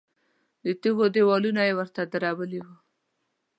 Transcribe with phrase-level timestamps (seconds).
[0.63, 2.75] د تیږو دیوالونه یې ورته درولي وو.